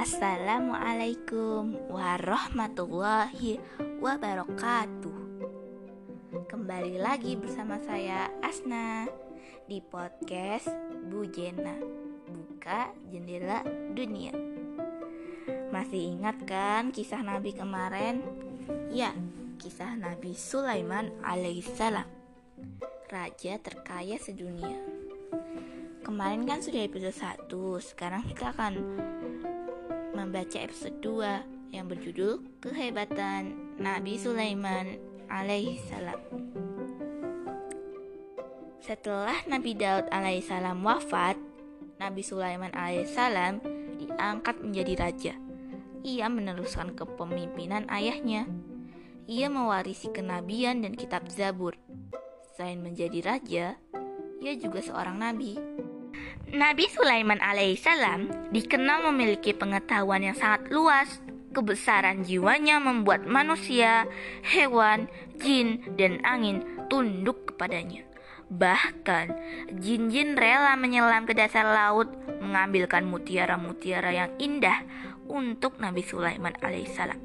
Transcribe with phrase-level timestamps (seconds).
[0.00, 3.60] Assalamualaikum warahmatullahi
[4.00, 5.20] wabarakatuh.
[6.48, 9.04] Kembali lagi bersama saya Asna
[9.68, 10.72] di podcast
[11.04, 11.76] Bu Jena.
[12.24, 13.60] Buka jendela
[13.92, 14.32] dunia.
[15.68, 18.24] Masih ingat kan kisah Nabi kemarin?
[18.88, 19.12] Ya,
[19.60, 22.08] kisah Nabi Sulaiman alaihissalam.
[23.04, 24.80] Raja terkaya sedunia.
[26.00, 28.72] Kemarin kan sudah episode 1, sekarang kita akan
[30.14, 34.98] membaca episode 2 yang berjudul Kehebatan Nabi Sulaiman
[35.30, 36.18] alaihissalam.
[38.82, 41.38] Setelah Nabi Daud alaihissalam wafat,
[42.02, 43.62] Nabi Sulaiman alaihissalam
[44.00, 45.34] diangkat menjadi raja.
[46.00, 48.48] Ia meneruskan kepemimpinan ayahnya.
[49.30, 51.76] Ia mewarisi kenabian dan kitab Zabur.
[52.56, 53.66] Selain menjadi raja,
[54.40, 55.60] ia juga seorang nabi.
[56.50, 61.22] Nabi Sulaiman alaihissalam dikenal memiliki pengetahuan yang sangat luas.
[61.50, 64.06] Kebesaran jiwanya membuat manusia,
[64.42, 68.06] hewan, jin, dan angin tunduk kepadanya.
[68.50, 69.30] Bahkan,
[69.78, 72.10] jin-jin rela menyelam ke dasar laut
[72.42, 74.82] mengambilkan mutiara-mutiara yang indah
[75.30, 77.18] untuk Nabi Sulaiman alaihissalam.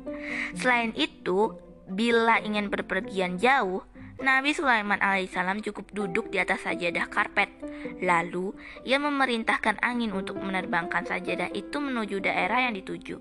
[0.58, 1.54] Selain itu,
[1.90, 3.86] bila ingin berpergian jauh,
[4.16, 7.52] Nabi Sulaiman alaihissalam cukup duduk di atas sajadah karpet.
[8.00, 8.56] Lalu,
[8.88, 13.20] ia memerintahkan angin untuk menerbangkan sajadah itu menuju daerah yang dituju.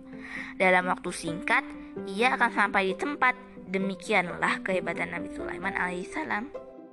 [0.55, 1.67] Dalam waktu singkat,
[2.07, 3.35] ia akan sampai di tempat.
[3.65, 6.53] Demikianlah kehebatan Nabi Sulaiman alaihissalam.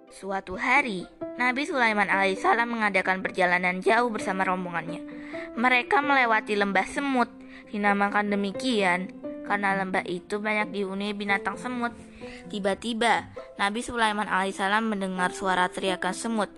[0.10, 1.06] Suatu hari,
[1.38, 5.06] Nabi Sulaiman alaihissalam mengadakan perjalanan jauh bersama rombongannya.
[5.54, 7.30] Mereka melewati lembah semut,
[7.70, 11.92] dinamakan demikian karena lembah itu banyak dihuni binatang semut.
[12.48, 16.50] Tiba-tiba, Nabi Sulaiman alaihissalam mendengar suara teriakan semut.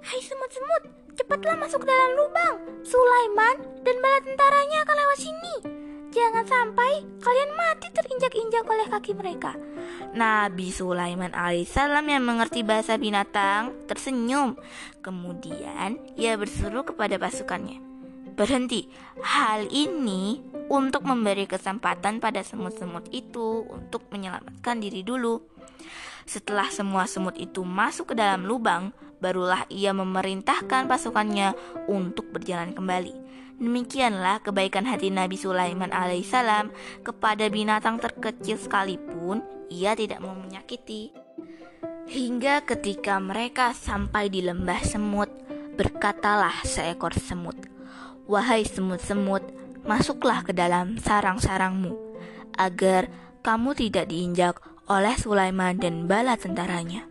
[0.00, 0.82] Hai semut-semut,
[1.18, 2.56] cepatlah masuk ke dalam lubang.
[2.80, 5.56] Sulaiman dan bala tentaranya akan lewat sini.
[6.10, 9.54] Jangan sampai kalian mati terinjak-injak oleh kaki mereka.
[10.10, 14.58] Nabi Sulaiman alaihissalam yang mengerti bahasa binatang tersenyum.
[15.06, 17.89] Kemudian ia berseru kepada pasukannya.
[18.40, 18.88] Berhenti.
[19.20, 20.40] Hal ini
[20.72, 25.44] untuk memberi kesempatan pada semut-semut itu untuk menyelamatkan diri dulu.
[26.24, 31.52] Setelah semua semut itu masuk ke dalam lubang, barulah ia memerintahkan pasukannya
[31.84, 33.12] untuk berjalan kembali.
[33.60, 36.72] Demikianlah kebaikan hati Nabi Sulaiman alaihissalam
[37.04, 41.12] kepada binatang terkecil sekalipun ia tidak mau menyakiti.
[42.08, 45.28] Hingga ketika mereka sampai di lembah semut,
[45.76, 47.54] berkatalah seekor semut,
[48.26, 49.44] "Wahai semut-semut,
[49.86, 51.96] masuklah ke dalam sarang-sarangmu,
[52.58, 53.08] agar
[53.40, 54.60] kamu tidak diinjak
[54.90, 57.06] oleh Sulaiman dan bala tentaranya.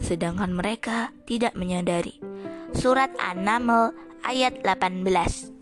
[0.00, 2.16] Sedangkan mereka tidak menyadari.
[2.72, 3.92] Surat An-Naml
[4.24, 5.59] ayat 18